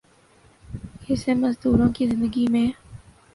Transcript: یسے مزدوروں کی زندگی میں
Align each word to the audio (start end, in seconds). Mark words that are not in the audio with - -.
یسے 1.07 1.33
مزدوروں 1.33 1.89
کی 1.95 2.07
زندگی 2.07 2.45
میں 2.51 2.67